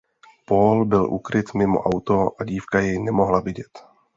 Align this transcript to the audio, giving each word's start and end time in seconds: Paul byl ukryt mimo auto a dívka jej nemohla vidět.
Paul 0.45 0.85
byl 0.85 1.13
ukryt 1.13 1.53
mimo 1.53 1.79
auto 1.81 2.31
a 2.41 2.43
dívka 2.43 2.79
jej 2.79 2.99
nemohla 2.99 3.39
vidět. 3.39 3.83